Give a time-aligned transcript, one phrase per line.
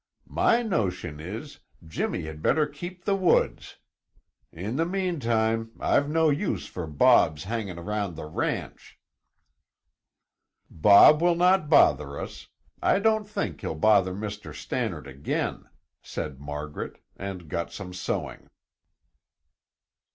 [0.25, 3.75] "My notion is, Jimmy had better keep the woods.
[4.51, 8.97] In the meantime, I've no use for Bob's hanging round the ranch."
[10.71, 12.47] "Bob will not bother us;
[12.81, 14.55] I don't think he'll bother Mr.
[14.55, 15.65] Stannard again,"
[16.01, 18.49] said Margaret and got some sewing.